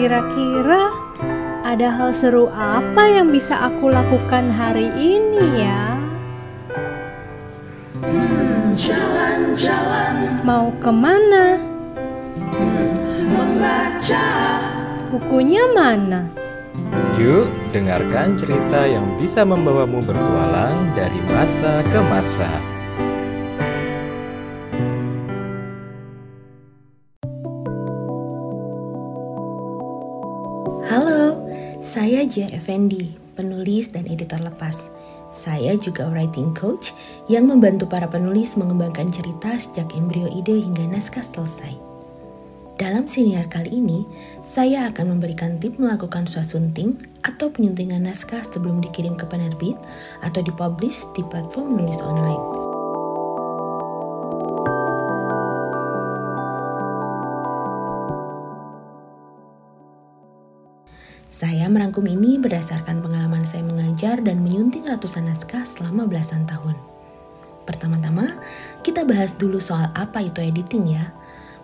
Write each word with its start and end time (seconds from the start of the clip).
Kira-kira 0.00 0.96
ada 1.60 1.92
hal 1.92 2.16
seru 2.16 2.48
apa 2.48 3.04
yang 3.04 3.28
bisa 3.28 3.52
aku 3.68 3.92
lakukan 3.92 4.48
hari 4.48 4.88
ini 4.96 5.60
ya? 5.60 5.92
Hmm, 8.00 8.72
jalan-jalan. 8.72 10.40
Mau 10.40 10.72
ke 10.80 10.88
mana? 10.88 11.60
Membaca. 13.28 14.24
Bukunya 15.12 15.68
mana? 15.68 16.32
Yuk, 17.20 17.52
dengarkan 17.76 18.40
cerita 18.40 18.88
yang 18.88 19.04
bisa 19.20 19.44
membawamu 19.44 20.00
bertualang 20.00 20.96
dari 20.96 21.20
masa 21.28 21.84
ke 21.84 22.00
masa. 22.08 22.48
J. 32.30 32.54
Effendi, 32.54 33.18
penulis 33.34 33.90
dan 33.90 34.06
editor 34.06 34.38
lepas. 34.38 34.94
Saya 35.34 35.74
juga 35.74 36.06
writing 36.06 36.54
coach 36.54 36.94
yang 37.26 37.50
membantu 37.50 37.90
para 37.90 38.06
penulis 38.06 38.54
mengembangkan 38.54 39.10
cerita 39.10 39.58
sejak 39.58 39.90
embrio 39.98 40.30
ide 40.30 40.62
hingga 40.62 40.86
naskah 40.86 41.26
selesai. 41.26 41.74
Dalam 42.78 43.04
siniar 43.04 43.50
kali 43.50 43.76
ini, 43.76 44.08
saya 44.40 44.88
akan 44.88 45.18
memberikan 45.18 45.60
tip 45.60 45.76
melakukan 45.76 46.24
swasunting 46.24 46.96
atau 47.20 47.52
penyuntingan 47.52 48.08
naskah 48.08 48.40
sebelum 48.40 48.80
dikirim 48.80 49.18
ke 49.18 49.28
penerbit 49.28 49.76
atau 50.24 50.40
dipublish 50.40 51.04
di 51.12 51.20
platform 51.28 51.76
menulis 51.76 52.00
online. 52.00 52.69
Merangkum 61.70 62.02
ini 62.10 62.34
berdasarkan 62.34 62.98
pengalaman 62.98 63.46
saya 63.46 63.62
mengajar 63.62 64.18
dan 64.26 64.42
menyunting 64.42 64.90
ratusan 64.90 65.30
naskah 65.30 65.62
selama 65.62 66.02
belasan 66.02 66.42
tahun. 66.42 66.74
Pertama-tama, 67.62 68.42
kita 68.82 69.06
bahas 69.06 69.38
dulu 69.38 69.62
soal 69.62 69.86
apa 69.94 70.18
itu 70.18 70.42
editing 70.42 70.98
ya. 70.98 71.14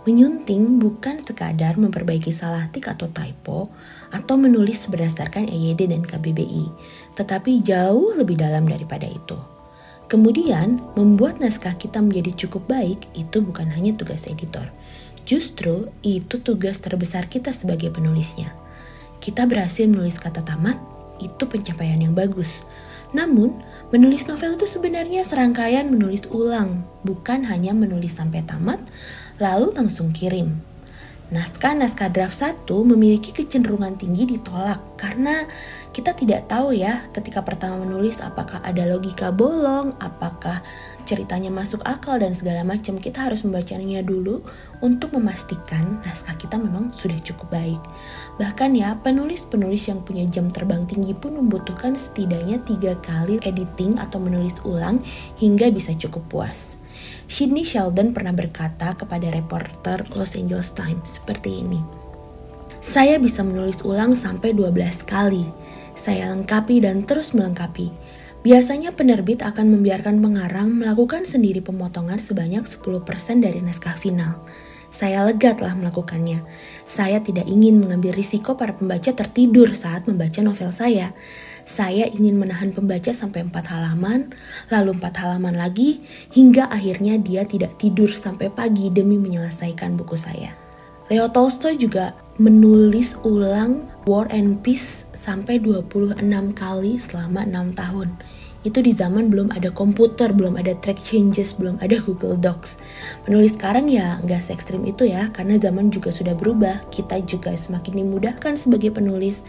Menyunting 0.07 0.79
bukan 0.79 1.19
sekadar 1.19 1.75
memperbaiki 1.75 2.31
salah 2.31 2.71
tik 2.71 2.87
atau 2.87 3.11
typo 3.11 3.75
atau 4.15 4.39
menulis 4.39 4.87
berdasarkan 4.87 5.51
EYD 5.51 5.91
dan 5.91 6.07
KBBI, 6.07 6.71
tetapi 7.19 7.67
jauh 7.67 8.15
lebih 8.15 8.39
dalam 8.39 8.63
daripada 8.63 9.11
itu. 9.11 9.35
Kemudian, 10.07 10.87
membuat 10.95 11.43
naskah 11.43 11.75
kita 11.75 11.99
menjadi 11.99 12.47
cukup 12.47 12.71
baik 12.71 13.11
itu 13.19 13.43
bukan 13.43 13.75
hanya 13.75 13.91
tugas 13.99 14.31
editor. 14.31 14.71
Justru 15.27 15.91
itu 16.07 16.39
tugas 16.39 16.79
terbesar 16.79 17.27
kita 17.27 17.51
sebagai 17.51 17.91
penulisnya 17.91 18.55
kita 19.27 19.43
berhasil 19.43 19.91
menulis 19.91 20.23
kata 20.23 20.47
tamat, 20.47 20.79
itu 21.19 21.51
pencapaian 21.51 21.99
yang 21.99 22.15
bagus. 22.15 22.63
Namun, 23.11 23.59
menulis 23.91 24.31
novel 24.31 24.55
itu 24.55 24.71
sebenarnya 24.71 25.27
serangkaian 25.27 25.91
menulis 25.91 26.31
ulang, 26.31 26.87
bukan 27.03 27.43
hanya 27.51 27.75
menulis 27.75 28.23
sampai 28.23 28.47
tamat, 28.47 28.79
lalu 29.43 29.75
langsung 29.75 30.15
kirim. 30.15 30.63
Naskah-naskah 31.27 32.15
draft 32.15 32.39
1 32.39 32.71
memiliki 32.71 33.35
kecenderungan 33.35 33.99
tinggi 33.99 34.39
ditolak 34.39 34.79
karena 34.95 35.43
kita 35.91 36.15
tidak 36.15 36.47
tahu 36.47 36.71
ya 36.71 37.03
ketika 37.11 37.43
pertama 37.43 37.83
menulis 37.83 38.23
apakah 38.23 38.63
ada 38.63 38.87
logika 38.87 39.35
bolong, 39.35 39.91
apakah 39.99 40.63
ceritanya 41.03 41.51
masuk 41.51 41.83
akal 41.83 42.23
dan 42.23 42.31
segala 42.31 42.63
macam. 42.63 43.03
Kita 43.03 43.27
harus 43.27 43.43
membacanya 43.43 44.07
dulu 44.07 44.39
untuk 44.87 45.19
memastikan 45.19 45.99
naskah 46.07 46.39
kita 46.39 46.63
memang 46.63 46.95
sudah 46.95 47.19
cukup 47.19 47.51
baik. 47.51 47.83
Bahkan 48.39 48.79
ya, 48.79 48.95
penulis-penulis 49.03 49.91
yang 49.91 50.07
punya 50.07 50.23
jam 50.31 50.47
terbang 50.47 50.87
tinggi 50.87 51.11
pun 51.11 51.43
membutuhkan 51.43 51.99
setidaknya 51.99 52.63
tiga 52.63 52.95
kali 53.03 53.43
editing 53.43 53.99
atau 53.99 54.23
menulis 54.23 54.63
ulang 54.63 55.03
hingga 55.43 55.75
bisa 55.75 55.91
cukup 55.99 56.23
puas. 56.31 56.79
Sydney 57.27 57.67
Sheldon 57.67 58.15
pernah 58.15 58.33
berkata 58.33 58.95
kepada 58.95 59.33
reporter 59.33 60.05
Los 60.15 60.39
Angeles 60.39 60.73
Times 60.73 61.19
seperti 61.19 61.67
ini. 61.67 61.81
Saya 62.79 63.19
bisa 63.19 63.43
menulis 63.43 63.83
ulang 63.83 64.15
sampai 64.15 64.55
12 64.55 65.03
kali. 65.09 65.43
Saya 65.99 66.31
lengkapi 66.31 66.85
dan 66.85 67.03
terus 67.03 67.35
melengkapi. 67.35 67.91
Biasanya 68.47 68.95
penerbit 68.95 69.43
akan 69.43 69.75
membiarkan 69.75 70.23
pengarang 70.23 70.71
melakukan 70.71 71.27
sendiri 71.27 71.59
pemotongan 71.59 72.23
sebanyak 72.23 72.63
10% 72.63 73.43
dari 73.43 73.59
naskah 73.59 73.99
final. 73.99 74.39
Saya 74.97 75.27
lega 75.27 75.53
telah 75.53 75.75
melakukannya. 75.75 76.47
Saya 76.87 77.19
tidak 77.19 77.51
ingin 77.51 77.83
mengambil 77.83 78.15
risiko 78.15 78.55
para 78.55 78.73
pembaca 78.73 79.11
tertidur 79.11 79.75
saat 79.75 80.07
membaca 80.07 80.39
novel 80.41 80.71
saya. 80.71 81.11
Saya 81.67 82.07
ingin 82.07 82.39
menahan 82.39 82.71
pembaca 82.71 83.11
sampai 83.11 83.43
empat 83.43 83.75
halaman, 83.75 84.31
lalu 84.71 84.95
empat 84.95 85.19
halaman 85.19 85.59
lagi, 85.59 85.99
hingga 86.31 86.71
akhirnya 86.71 87.19
dia 87.19 87.43
tidak 87.43 87.75
tidur 87.83 88.07
sampai 88.07 88.55
pagi 88.55 88.87
demi 88.87 89.19
menyelesaikan 89.19 89.99
buku 89.99 90.15
saya. 90.15 90.55
Leo 91.11 91.27
Tolstoy 91.27 91.75
juga 91.75 92.15
menulis 92.39 93.19
ulang 93.27 93.83
War 94.07 94.31
and 94.31 94.63
Peace 94.63 95.11
sampai 95.11 95.59
26 95.59 96.23
kali 96.55 97.03
selama 97.03 97.43
6 97.43 97.75
tahun 97.75 98.09
itu 98.67 98.83
di 98.83 98.91
zaman 98.91 99.31
belum 99.31 99.55
ada 99.55 99.71
komputer, 99.71 100.35
belum 100.35 100.59
ada 100.59 100.75
track 100.75 100.99
changes, 100.99 101.55
belum 101.55 101.79
ada 101.79 102.03
Google 102.03 102.35
Docs. 102.35 102.83
Menulis 103.31 103.55
sekarang 103.55 103.87
ya 103.87 104.19
nggak 104.27 104.43
se 104.43 104.51
ekstrim 104.51 104.83
itu 104.83 105.07
ya, 105.07 105.31
karena 105.31 105.55
zaman 105.63 105.95
juga 105.95 106.11
sudah 106.11 106.35
berubah. 106.35 106.91
Kita 106.91 107.23
juga 107.23 107.55
semakin 107.55 108.03
dimudahkan 108.03 108.59
sebagai 108.59 108.91
penulis. 108.91 109.47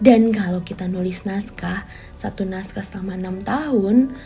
Dan 0.00 0.32
kalau 0.32 0.64
kita 0.64 0.88
nulis 0.88 1.28
naskah, 1.28 1.84
satu 2.16 2.48
naskah 2.48 2.80
selama 2.80 3.20
enam 3.20 3.36
tahun, 3.44 4.16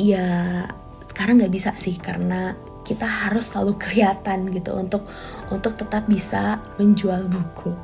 ya 0.00 0.64
sekarang 1.04 1.44
nggak 1.44 1.52
bisa 1.52 1.70
sih 1.76 2.00
karena 2.00 2.56
kita 2.82 3.04
harus 3.04 3.52
selalu 3.52 3.78
kelihatan 3.78 4.50
gitu 4.50 4.74
untuk 4.74 5.06
untuk 5.52 5.76
tetap 5.76 6.08
bisa 6.08 6.58
menjual 6.80 7.28
buku. 7.28 7.76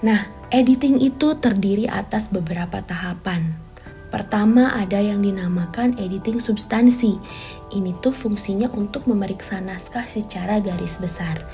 Nah, 0.00 0.48
editing 0.48 0.96
itu 0.96 1.36
terdiri 1.36 1.84
atas 1.84 2.32
beberapa 2.32 2.80
tahapan. 2.80 3.69
Pertama 4.10 4.74
ada 4.74 4.98
yang 4.98 5.22
dinamakan 5.22 5.94
editing 5.94 6.42
substansi. 6.42 7.16
Ini 7.70 7.94
tuh 8.02 8.10
fungsinya 8.10 8.66
untuk 8.74 9.06
memeriksa 9.06 9.62
naskah 9.62 10.02
secara 10.02 10.58
garis 10.58 10.98
besar. 10.98 11.46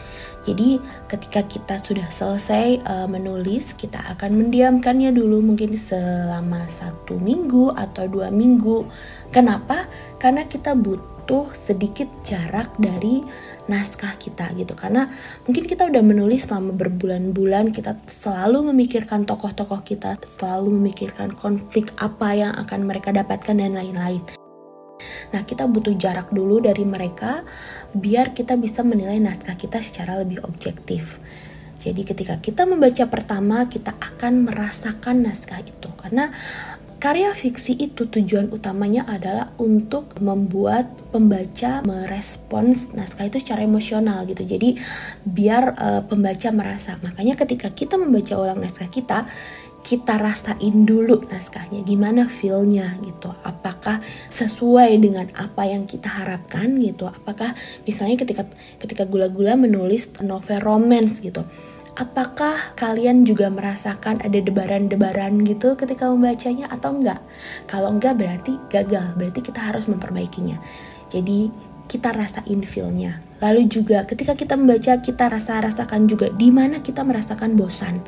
Jadi 0.49 0.81
ketika 1.05 1.45
kita 1.45 1.77
sudah 1.77 2.09
selesai 2.09 2.81
uh, 2.89 3.05
menulis, 3.05 3.77
kita 3.77 4.01
akan 4.17 4.41
mendiamkannya 4.41 5.13
dulu 5.13 5.45
mungkin 5.45 5.77
selama 5.77 6.65
satu 6.65 7.21
minggu 7.21 7.77
atau 7.77 8.09
dua 8.09 8.33
minggu. 8.33 8.89
Kenapa? 9.29 9.85
Karena 10.17 10.49
kita 10.49 10.73
butuh 10.73 11.16
butuh 11.27 11.51
sedikit 11.59 12.07
jarak 12.23 12.71
dari 12.79 13.19
naskah 13.67 14.15
kita 14.15 14.47
gitu. 14.55 14.79
Karena 14.79 15.11
mungkin 15.43 15.67
kita 15.67 15.91
udah 15.91 15.99
menulis 15.99 16.47
selama 16.47 16.71
berbulan-bulan 16.79 17.75
kita 17.75 17.99
selalu 18.07 18.71
memikirkan 18.71 19.27
tokoh-tokoh 19.27 19.83
kita 19.83 20.15
selalu 20.23 20.71
memikirkan 20.79 21.35
konflik 21.35 21.91
apa 21.99 22.31
yang 22.31 22.55
akan 22.55 22.87
mereka 22.87 23.11
dapatkan 23.11 23.59
dan 23.59 23.75
lain-lain. 23.75 24.23
Nah, 25.35 25.43
kita 25.43 25.67
butuh 25.67 25.99
jarak 25.99 26.31
dulu 26.31 26.63
dari 26.63 26.87
mereka 26.87 27.43
biar 27.91 28.31
kita 28.31 28.55
bisa 28.55 28.87
menilai 28.87 29.19
naskah 29.19 29.59
kita 29.59 29.83
secara 29.83 30.23
lebih 30.23 30.47
objektif. 30.47 31.19
Jadi 31.83 32.07
ketika 32.07 32.39
kita 32.39 32.71
membaca 32.71 33.03
pertama, 33.11 33.67
kita 33.67 33.99
akan 33.99 34.47
merasakan 34.47 35.27
naskah 35.27 35.59
itu. 35.59 35.91
Karena 35.99 36.31
Karya 37.07 37.31
fiksi 37.31 37.79
itu 37.79 38.11
tujuan 38.11 38.51
utamanya 38.51 39.07
adalah 39.07 39.47
untuk 39.63 40.19
membuat 40.19 40.91
pembaca 41.15 41.79
merespons 41.87 42.91
naskah 42.99 43.31
itu 43.31 43.39
secara 43.39 43.63
emosional 43.63 44.27
gitu. 44.27 44.43
Jadi 44.43 44.75
biar 45.23 45.79
uh, 45.79 46.03
pembaca 46.03 46.51
merasa. 46.51 46.99
Makanya 46.99 47.39
ketika 47.39 47.71
kita 47.71 47.95
membaca 47.95 48.35
ulang 48.35 48.59
naskah 48.59 48.91
kita, 48.91 49.23
kita 49.87 50.19
rasain 50.19 50.83
dulu 50.83 51.31
naskahnya 51.31 51.87
gimana 51.87 52.27
feelnya 52.27 52.99
gitu 53.07 53.31
apakah 53.47 54.03
sesuai 54.27 54.99
dengan 54.99 55.31
apa 55.39 55.63
yang 55.63 55.87
kita 55.87 56.11
harapkan 56.11 56.75
gitu 56.83 57.07
apakah 57.07 57.55
misalnya 57.87 58.19
ketika 58.19 58.51
ketika 58.83 59.07
gula-gula 59.07 59.55
menulis 59.55 60.11
novel 60.27 60.59
romance 60.59 61.23
gitu 61.23 61.47
apakah 61.97 62.77
kalian 62.77 63.25
juga 63.25 63.49
merasakan 63.49 64.21
ada 64.21 64.39
debaran-debaran 64.39 65.41
gitu 65.49 65.75
ketika 65.81 66.07
membacanya 66.13 66.69
atau 66.69 66.93
enggak? 66.93 67.25
Kalau 67.65 67.89
enggak 67.89 68.21
berarti 68.21 68.61
gagal, 68.69 69.17
berarti 69.17 69.41
kita 69.41 69.61
harus 69.65 69.89
memperbaikinya. 69.89 70.61
Jadi 71.09 71.49
kita 71.89 72.13
rasain 72.13 72.61
feelnya. 72.67 73.25
Lalu 73.41 73.71
juga 73.71 74.05
ketika 74.05 74.37
kita 74.37 74.59
membaca 74.59 75.01
kita 75.01 75.31
rasa-rasakan 75.31 76.11
juga 76.11 76.29
di 76.35 76.53
mana 76.53 76.85
kita 76.85 77.01
merasakan 77.07 77.57
bosan. 77.57 78.03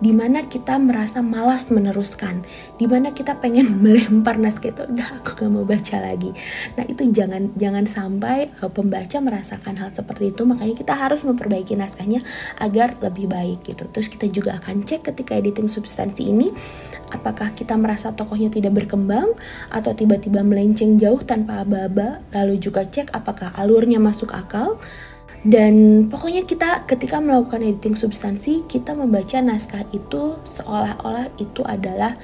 Di 0.00 0.16
mana 0.16 0.48
kita 0.48 0.80
merasa 0.80 1.20
malas 1.20 1.68
meneruskan, 1.68 2.40
di 2.80 2.88
mana 2.88 3.12
kita 3.12 3.36
pengen 3.36 3.76
melempar 3.84 4.40
naskah 4.40 4.72
itu, 4.72 4.82
udah 4.88 5.20
aku 5.20 5.44
gak 5.44 5.50
mau 5.52 5.68
baca 5.68 5.96
lagi. 6.00 6.32
Nah 6.74 6.84
itu 6.88 7.04
jangan 7.12 7.52
jangan 7.54 7.84
sampai 7.84 8.48
uh, 8.64 8.72
pembaca 8.72 9.20
merasakan 9.20 9.76
hal 9.76 9.92
seperti 9.92 10.32
itu, 10.32 10.42
makanya 10.48 10.74
kita 10.74 10.96
harus 10.96 11.22
memperbaiki 11.22 11.76
naskahnya 11.76 12.24
agar 12.58 12.96
lebih 13.04 13.28
baik 13.28 13.62
gitu. 13.68 13.84
Terus 13.92 14.08
kita 14.08 14.26
juga 14.32 14.56
akan 14.56 14.82
cek 14.82 15.12
ketika 15.12 15.36
editing 15.36 15.68
substansi 15.68 16.32
ini, 16.32 16.48
apakah 17.12 17.52
kita 17.52 17.76
merasa 17.76 18.16
tokohnya 18.16 18.48
tidak 18.48 18.72
berkembang 18.72 19.36
atau 19.68 19.92
tiba-tiba 19.92 20.40
melenceng 20.40 20.96
jauh 20.96 21.20
tanpa 21.20 21.62
aba-aba, 21.62 22.24
lalu 22.32 22.56
juga 22.56 22.88
cek 22.88 23.12
apakah 23.12 23.52
alurnya 23.60 24.00
masuk 24.00 24.32
akal 24.32 24.80
dan 25.40 26.04
pokoknya 26.12 26.44
kita 26.44 26.84
ketika 26.84 27.16
melakukan 27.16 27.64
editing 27.64 27.96
substansi 27.96 28.68
kita 28.68 28.92
membaca 28.92 29.40
naskah 29.40 29.88
itu 29.96 30.36
seolah-olah 30.44 31.32
itu 31.40 31.64
adalah 31.64 32.20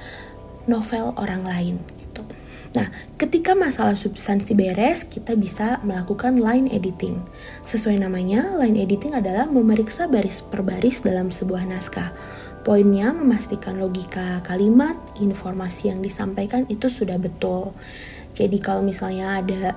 novel 0.69 1.17
orang 1.17 1.41
lain 1.41 1.75
gitu. 1.97 2.21
Nah, 2.77 2.93
ketika 3.17 3.57
masalah 3.57 3.97
substansi 3.97 4.53
beres, 4.53 5.07
kita 5.07 5.33
bisa 5.33 5.81
melakukan 5.81 6.37
line 6.37 6.69
editing. 6.69 7.17
Sesuai 7.65 7.97
namanya, 8.05 8.53
line 8.59 8.77
editing 8.77 9.17
adalah 9.17 9.49
memeriksa 9.49 10.05
baris 10.05 10.45
per 10.45 10.61
baris 10.61 11.01
dalam 11.01 11.33
sebuah 11.33 11.65
naskah. 11.65 12.13
Poinnya 12.61 13.15
memastikan 13.15 13.79
logika 13.79 14.43
kalimat, 14.43 14.99
informasi 15.17 15.89
yang 15.89 16.03
disampaikan 16.03 16.67
itu 16.67 16.91
sudah 16.91 17.15
betul. 17.15 17.71
Jadi 18.35 18.59
kalau 18.61 18.83
misalnya 18.83 19.39
ada 19.41 19.73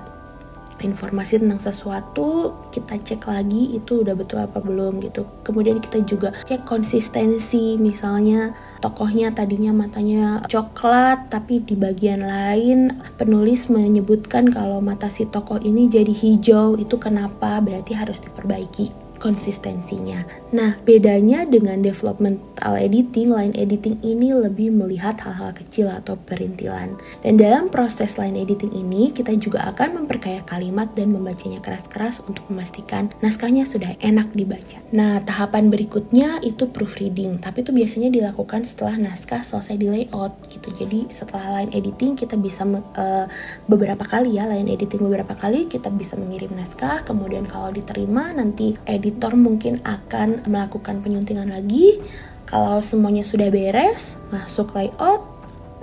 informasi 0.83 1.41
tentang 1.41 1.61
sesuatu 1.61 2.53
kita 2.69 2.97
cek 2.97 3.25
lagi 3.25 3.73
itu 3.77 4.05
udah 4.05 4.13
betul 4.13 4.41
apa 4.41 4.59
belum 4.61 5.01
gitu. 5.01 5.25
Kemudian 5.41 5.81
kita 5.81 6.03
juga 6.05 6.29
cek 6.45 6.67
konsistensi 6.67 7.79
misalnya 7.81 8.53
tokohnya 8.83 9.33
tadinya 9.33 9.73
matanya 9.73 10.43
coklat 10.45 11.31
tapi 11.31 11.63
di 11.63 11.73
bagian 11.73 12.21
lain 12.25 12.93
penulis 13.17 13.71
menyebutkan 13.71 14.49
kalau 14.51 14.83
mata 14.83 15.07
si 15.09 15.25
tokoh 15.25 15.57
ini 15.61 15.89
jadi 15.89 16.11
hijau 16.11 16.77
itu 16.77 16.95
kenapa? 17.01 17.57
Berarti 17.63 17.97
harus 17.97 18.21
diperbaiki 18.21 19.00
konsistensinya. 19.21 20.25
Nah, 20.49 20.81
bedanya 20.81 21.45
dengan 21.45 21.85
developmental 21.85 22.73
editing, 22.75 23.29
line 23.29 23.53
editing 23.53 24.01
ini 24.01 24.33
lebih 24.33 24.73
melihat 24.73 25.21
hal-hal 25.21 25.53
kecil 25.53 25.87
atau 25.93 26.17
perintilan. 26.17 26.97
Dan 27.21 27.37
dalam 27.37 27.69
proses 27.69 28.17
line 28.17 28.35
editing 28.35 28.73
ini, 28.73 29.13
kita 29.13 29.37
juga 29.37 29.69
akan 29.69 30.03
memperkaya 30.03 30.41
kalimat 30.49 30.89
dan 30.97 31.13
membacanya 31.13 31.61
keras-keras 31.61 32.25
untuk 32.25 32.43
memastikan 32.49 33.13
naskahnya 33.21 33.69
sudah 33.69 33.93
enak 34.01 34.33
dibaca. 34.33 34.81
Nah, 34.89 35.21
tahapan 35.21 35.69
berikutnya 35.69 36.41
itu 36.41 36.65
proofreading, 36.67 37.37
tapi 37.37 37.61
itu 37.61 37.69
biasanya 37.69 38.09
dilakukan 38.09 38.65
setelah 38.65 38.97
naskah 38.97 39.45
selesai 39.45 39.77
di 39.77 39.87
layout 39.87 40.49
gitu. 40.49 40.73
Jadi, 40.73 41.13
setelah 41.13 41.61
line 41.61 41.71
editing 41.77 42.17
kita 42.17 42.35
bisa 42.35 42.65
uh, 42.65 43.29
beberapa 43.69 44.03
kali 44.03 44.41
ya, 44.41 44.49
line 44.49 44.73
editing 44.73 45.05
beberapa 45.05 45.37
kali 45.37 45.69
kita 45.69 45.93
bisa 45.93 46.17
mengirim 46.17 46.51
naskah, 46.57 47.05
kemudian 47.05 47.45
kalau 47.45 47.69
diterima 47.69 48.33
nanti 48.33 48.73
edit 48.89 49.10
editor 49.11 49.35
mungkin 49.35 49.83
akan 49.83 50.47
melakukan 50.47 51.03
penyuntingan 51.03 51.51
lagi. 51.51 51.99
Kalau 52.47 52.79
semuanya 52.79 53.27
sudah 53.27 53.51
beres, 53.51 54.15
masuk 54.31 54.71
layout 54.71 55.27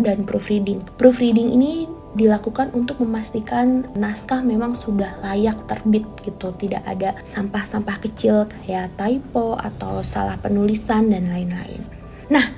dan 0.00 0.24
proofreading. 0.24 0.80
Proofreading 0.96 1.52
ini 1.52 1.84
dilakukan 2.16 2.72
untuk 2.72 3.04
memastikan 3.04 3.84
naskah 3.92 4.40
memang 4.40 4.72
sudah 4.72 5.20
layak 5.20 5.68
terbit 5.68 6.08
gitu, 6.24 6.56
tidak 6.56 6.80
ada 6.88 7.12
sampah-sampah 7.20 8.00
kecil 8.00 8.48
kayak 8.64 8.96
typo 8.96 9.60
atau 9.60 10.00
salah 10.00 10.40
penulisan 10.40 11.12
dan 11.12 11.28
lain-lain. 11.28 11.84
Nah, 12.32 12.57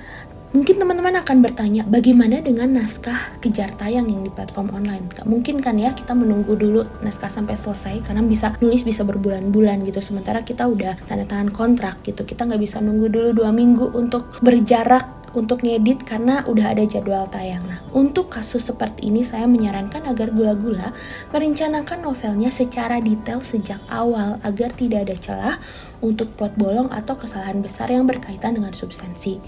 Mungkin 0.51 0.83
teman-teman 0.83 1.15
akan 1.23 1.47
bertanya, 1.47 1.87
bagaimana 1.87 2.43
dengan 2.43 2.75
naskah 2.75 3.39
kejar 3.39 3.71
tayang 3.79 4.11
yang 4.11 4.27
di 4.27 4.35
platform 4.35 4.75
online? 4.75 5.07
Gak 5.15 5.23
mungkin 5.23 5.63
kan 5.63 5.79
ya 5.79 5.95
kita 5.95 6.11
menunggu 6.11 6.59
dulu 6.59 6.83
naskah 7.07 7.31
sampai 7.31 7.55
selesai, 7.55 8.03
karena 8.03 8.19
bisa 8.27 8.51
nulis 8.59 8.83
bisa 8.83 9.07
berbulan-bulan 9.07 9.87
gitu. 9.87 10.03
Sementara 10.03 10.43
kita 10.43 10.67
udah 10.67 10.99
tanda 11.07 11.23
tangan 11.23 11.55
kontrak 11.55 12.03
gitu, 12.03 12.27
kita 12.27 12.51
nggak 12.51 12.67
bisa 12.67 12.83
nunggu 12.83 13.07
dulu 13.07 13.31
dua 13.31 13.55
minggu 13.55 13.95
untuk 13.95 14.43
berjarak 14.43 15.20
untuk 15.31 15.63
ngedit 15.63 16.03
karena 16.03 16.43
udah 16.47 16.75
ada 16.75 16.83
jadwal 16.83 17.27
tayang. 17.31 17.63
Nah, 17.63 17.79
untuk 17.95 18.33
kasus 18.33 18.67
seperti 18.67 19.11
ini 19.11 19.23
saya 19.23 19.47
menyarankan 19.47 20.03
agar 20.11 20.35
gula-gula 20.35 20.91
merencanakan 21.31 22.03
novelnya 22.03 22.51
secara 22.51 22.99
detail 22.99 23.39
sejak 23.43 23.79
awal 23.87 24.43
agar 24.43 24.75
tidak 24.75 25.07
ada 25.07 25.17
celah 25.17 25.57
untuk 26.01 26.33
plot 26.35 26.57
bolong 26.57 26.89
atau 26.91 27.15
kesalahan 27.15 27.61
besar 27.61 27.93
yang 27.93 28.09
berkaitan 28.09 28.57
dengan 28.57 28.75
substansi. 28.75 29.39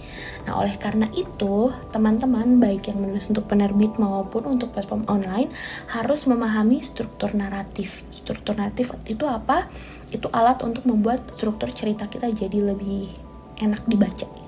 Nah, 0.46 0.60
oleh 0.62 0.76
karena 0.78 1.08
itu, 1.16 1.72
teman-teman 1.90 2.60
baik 2.60 2.92
yang 2.92 3.02
menulis 3.02 3.26
untuk 3.26 3.48
penerbit 3.50 3.96
maupun 3.98 4.46
untuk 4.46 4.70
platform 4.70 5.02
online 5.10 5.50
harus 5.90 6.28
memahami 6.28 6.84
struktur 6.84 7.34
naratif. 7.34 8.06
Struktur 8.14 8.54
naratif 8.54 8.94
itu 9.08 9.24
apa? 9.26 9.66
Itu 10.12 10.28
alat 10.30 10.60
untuk 10.62 10.84
membuat 10.84 11.24
struktur 11.34 11.72
cerita 11.72 12.06
kita 12.06 12.28
jadi 12.30 12.60
lebih 12.60 13.08
enak 13.62 13.88
dibaca 13.88 14.41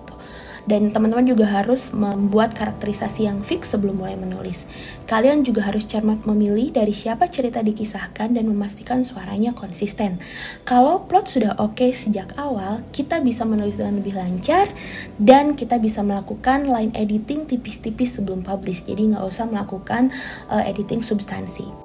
dan 0.65 0.89
teman-teman 0.89 1.29
juga 1.29 1.49
harus 1.49 1.93
membuat 1.93 2.57
karakterisasi 2.57 3.29
yang 3.29 3.45
fix 3.45 3.73
sebelum 3.77 4.01
mulai 4.01 4.17
menulis. 4.17 4.65
Kalian 5.05 5.45
juga 5.45 5.69
harus 5.69 5.85
cermat 5.85 6.25
memilih 6.25 6.73
dari 6.73 6.97
siapa 6.97 7.29
cerita 7.29 7.61
dikisahkan 7.61 8.33
dan 8.33 8.45
memastikan 8.49 9.05
suaranya 9.05 9.53
konsisten. 9.53 10.19
Kalau 10.65 11.05
plot 11.05 11.29
sudah 11.29 11.53
oke 11.61 11.77
okay 11.77 11.91
sejak 11.93 12.33
awal, 12.41 12.81
kita 12.91 13.21
bisa 13.21 13.45
menulis 13.45 13.77
dengan 13.77 14.01
lebih 14.01 14.17
lancar 14.17 14.73
dan 15.21 15.53
kita 15.53 15.77
bisa 15.77 16.01
melakukan 16.01 16.69
line 16.69 16.93
editing 16.97 17.45
tipis-tipis 17.45 18.17
sebelum 18.17 18.41
publish. 18.41 18.89
Jadi 18.89 19.15
nggak 19.15 19.25
usah 19.25 19.45
melakukan 19.49 20.09
uh, 20.49 20.65
editing 20.65 21.05
substansi. 21.05 21.84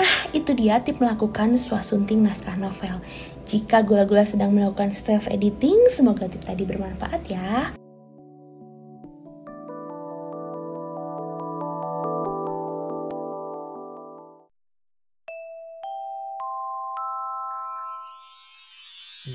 Nah, 0.00 0.32
itu 0.32 0.56
dia 0.56 0.80
tip 0.80 0.96
melakukan 0.96 1.60
swasunting 1.60 2.24
naskah 2.24 2.56
novel. 2.56 3.04
Jika 3.44 3.84
gula-gula 3.84 4.24
sedang 4.24 4.48
melakukan 4.48 4.96
self 4.96 5.28
editing, 5.28 5.76
semoga 5.92 6.24
tips 6.24 6.48
tadi 6.48 6.64
bermanfaat 6.64 7.20
ya. 7.28 7.76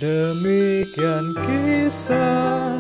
Demikian 0.02 1.32
kisah 1.46 2.75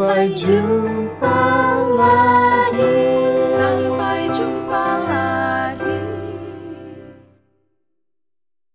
pai 0.00 0.30
de 0.30 0.50
um 0.50 1.08
palácio. 1.20 2.39